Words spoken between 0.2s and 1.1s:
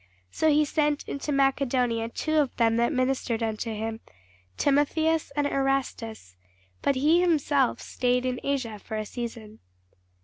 So he sent